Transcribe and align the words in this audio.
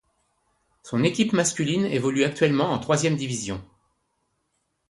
Son 0.81 1.03
équipe 1.03 1.31
masculine 1.31 1.85
évolue 1.85 2.23
actuellement 2.23 2.71
en 2.71 2.79
Troisième 2.79 3.15
Division. 3.15 3.63